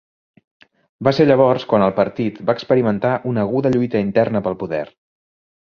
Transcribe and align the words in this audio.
Va 1.07 1.13
ser 1.17 1.27
llavors 1.27 1.65
quan 1.73 1.85
el 1.89 1.93
partit 1.99 2.41
va 2.49 2.57
experimentar 2.59 3.13
una 3.33 3.45
aguda 3.47 3.73
lluita 3.79 4.05
interna 4.09 4.45
pel 4.49 4.61
poder. 4.67 4.85